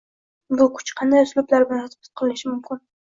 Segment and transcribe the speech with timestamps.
[0.61, 2.83] Bu kuch qanday uslublar bilan tatbiq qilinishi mumkin?